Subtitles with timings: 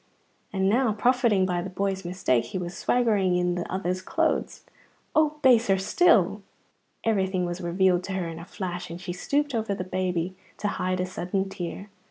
[0.51, 4.63] and now, profiting by the boy's mistake, he was swaggering in that other's clothes
[5.15, 6.41] (oh, baser still!).
[7.03, 10.69] Everything was revealed to her in a flash, and she stooped over the baby to
[10.69, 11.91] hide a sudden tear.